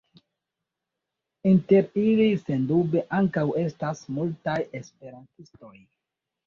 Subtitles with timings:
[1.49, 5.75] Inter ili sendube ankaŭ estas multaj esperantistoj.